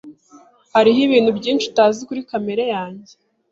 [0.73, 3.13] Hariho ibintu byinshi utazi kuri kamere yanjye.